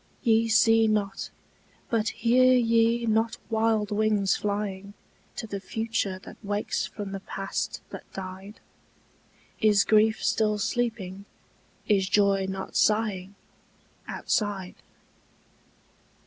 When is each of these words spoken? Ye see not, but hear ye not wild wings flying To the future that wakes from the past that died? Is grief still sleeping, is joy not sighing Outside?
Ye 0.23 0.47
see 0.47 0.87
not, 0.87 1.29
but 1.91 2.07
hear 2.09 2.53
ye 2.55 3.05
not 3.05 3.37
wild 3.51 3.91
wings 3.91 4.35
flying 4.35 4.95
To 5.35 5.45
the 5.45 5.59
future 5.59 6.17
that 6.23 6.43
wakes 6.43 6.87
from 6.87 7.11
the 7.11 7.19
past 7.19 7.81
that 7.91 8.11
died? 8.11 8.59
Is 9.59 9.83
grief 9.83 10.23
still 10.25 10.57
sleeping, 10.57 11.25
is 11.87 12.09
joy 12.09 12.47
not 12.49 12.75
sighing 12.75 13.35
Outside? 14.07 14.77